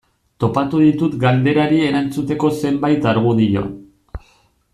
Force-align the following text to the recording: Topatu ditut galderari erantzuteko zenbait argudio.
Topatu 0.43 0.79
ditut 0.83 1.17
galderari 1.25 1.83
erantzuteko 1.91 2.51
zenbait 2.63 3.07
argudio. 3.13 3.67